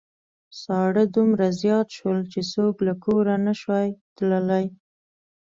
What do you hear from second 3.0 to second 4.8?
کوره نشوای تللای.